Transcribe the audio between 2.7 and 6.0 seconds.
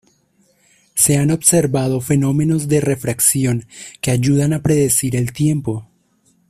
refracción que ayudan a predecir el tiempo.